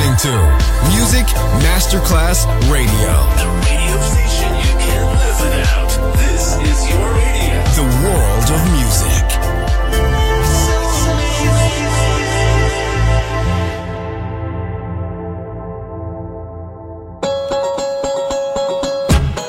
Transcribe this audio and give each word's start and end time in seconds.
listening 0.00 0.16
to 0.16 0.32
Music 0.88 1.26
Masterclass 1.60 2.46
Radio. 2.70 3.12
The 3.36 3.48
radio 3.66 4.00
station 4.00 4.52
you 4.56 4.72
can't 4.80 5.10
live 5.20 5.38
without. 5.40 5.90
This 6.16 6.44
is 6.56 6.88
your 6.88 7.06
radio. 7.14 7.58
The 7.76 7.86
world 8.04 8.48
of 8.56 8.60
music. 8.72 9.26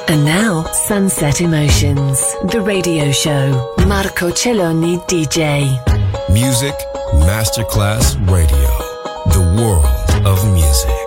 And 0.10 0.26
now, 0.26 0.64
Sunset 0.74 1.40
Emotions, 1.40 2.20
the 2.52 2.62
radio 2.62 3.12
show. 3.12 3.74
Marco 3.88 4.30
Celloni 4.30 4.98
DJ. 5.08 5.80
Music 6.34 6.76
Masterclass 7.14 8.16
Radio. 8.30 8.92
The 9.28 9.62
world 9.62 10.01
of 10.26 10.46
music. 10.54 11.01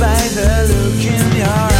by 0.00 0.16
the 0.34 0.66
look 0.72 1.04
in 1.04 1.36
your 1.36 1.46
eyes. 1.46 1.79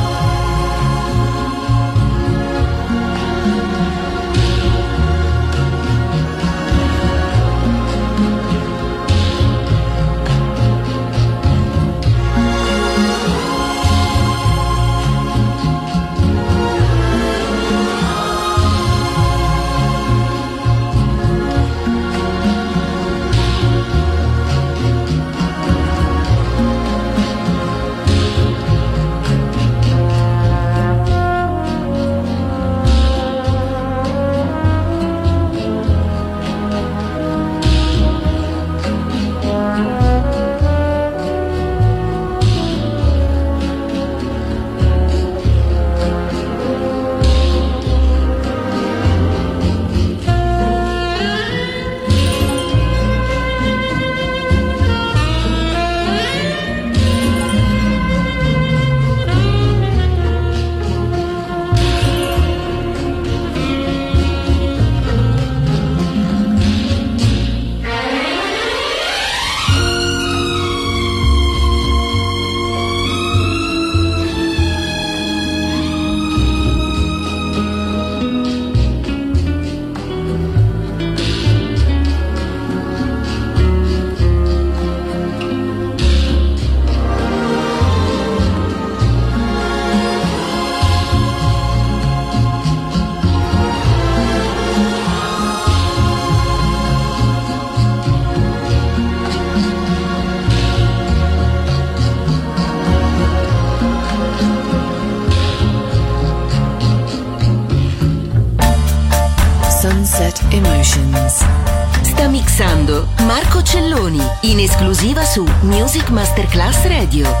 Masterclass 116.11 116.85
Radio. 116.85 117.40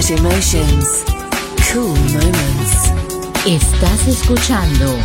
Sunset 0.00 0.18
Emotions. 0.18 1.04
Cool 1.72 1.94
moments. 2.12 2.90
Estás 3.44 4.08
escuchando 4.08 4.96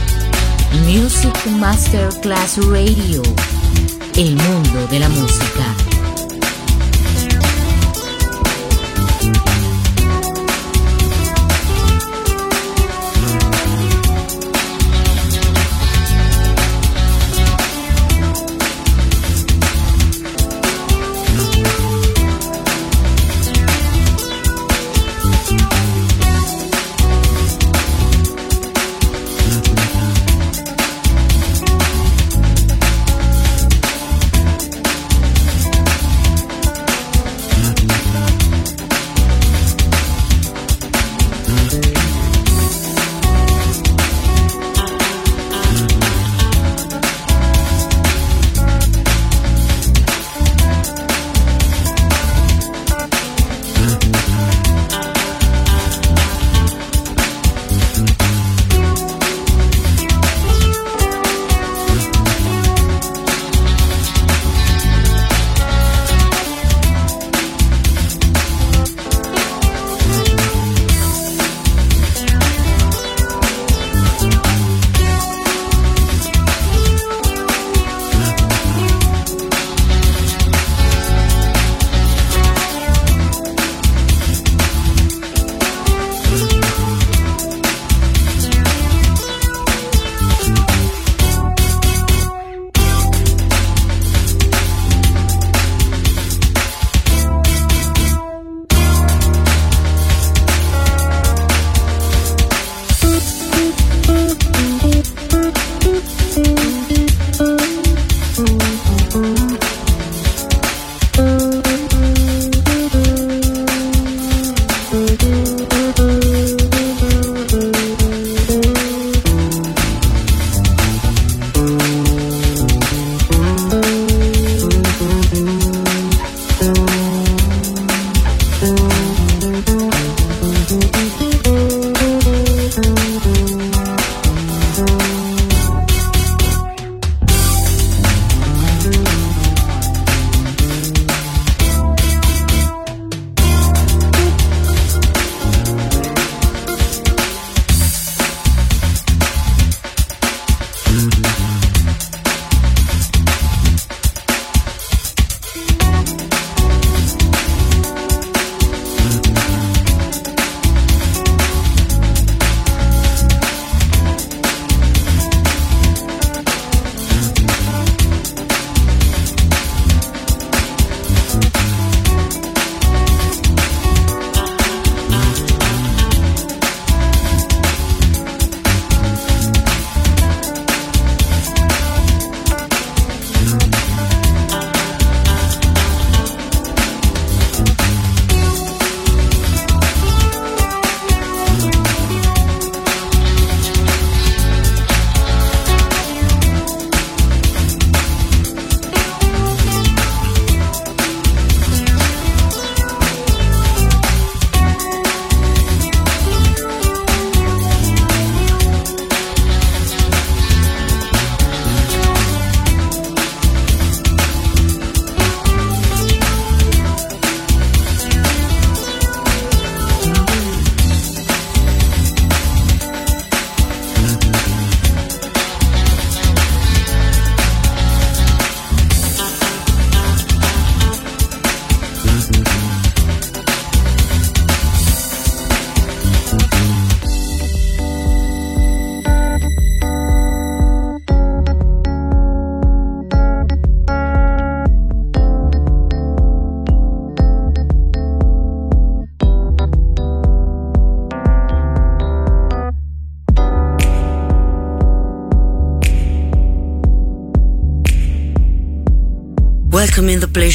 Music 0.85 1.35
Masterclass 1.59 2.57
Radio. 2.67 3.21
El 4.15 4.37
mundo 4.37 4.87
de 4.89 4.99
la 4.99 5.09
música. 5.09 5.94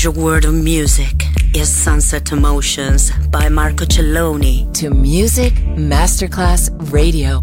Pleasure 0.01 0.19
world 0.19 0.47
of 0.47 0.55
music 0.55 1.25
is 1.55 1.69
Sunset 1.69 2.33
Emotions 2.33 3.11
by 3.29 3.51
Marco 3.51 3.85
Celloni. 3.85 4.73
To 4.73 4.89
Music 4.89 5.53
Masterclass 5.77 6.71
Radio. 6.91 7.43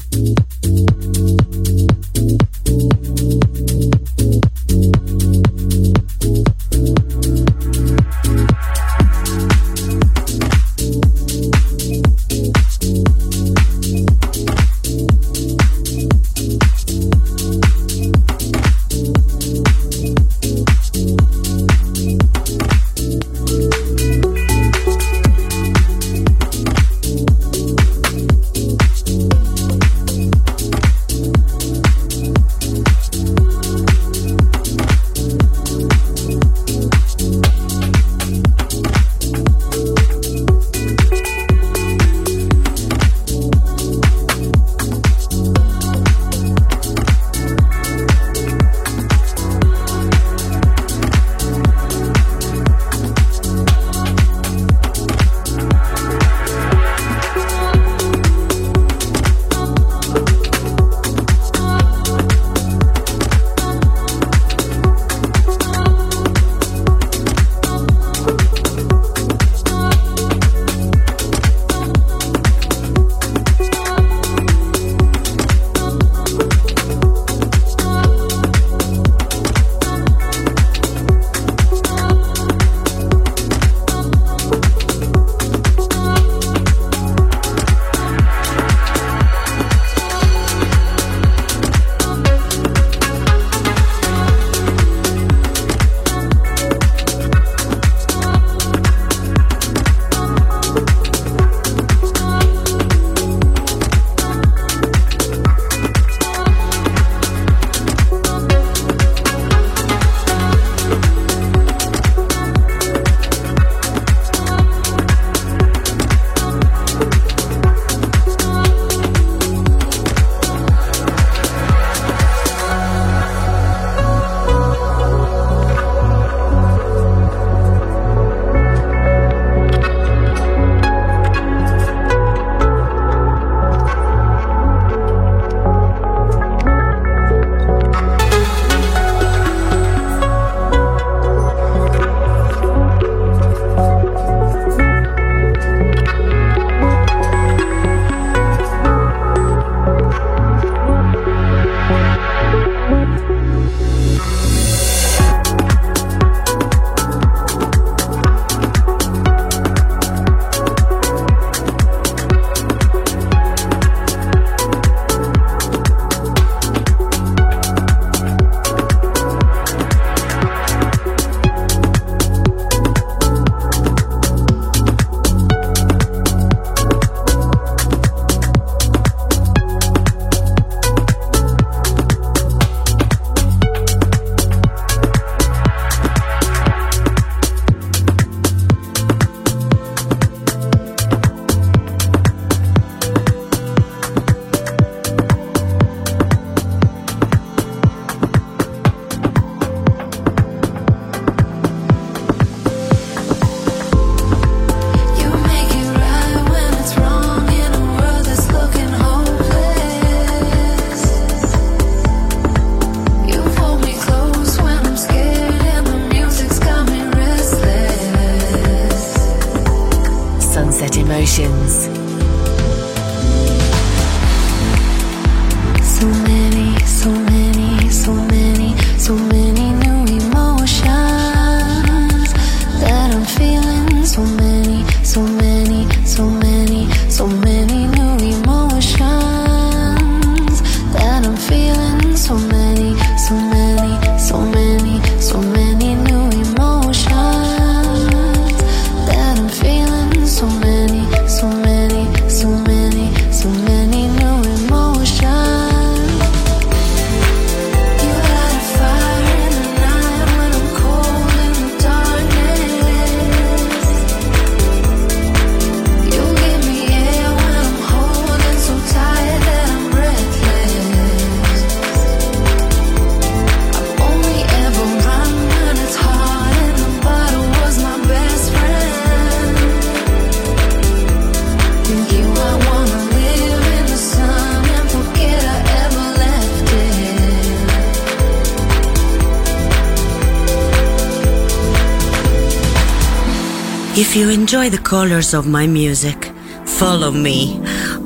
Enjoy 294.51 294.69
the 294.69 294.83
colors 294.83 295.33
of 295.33 295.47
my 295.47 295.65
music, 295.65 296.25
follow 296.65 297.09
me 297.09 297.55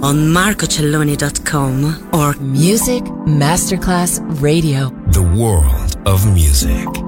on 0.04 0.32
marcocelloni.com 0.32 2.10
or 2.14 2.34
Music 2.40 3.04
Masterclass 3.26 4.20
Radio. 4.44 4.90
The 5.08 5.24
world 5.24 5.98
of 6.06 6.32
music. 6.32 7.05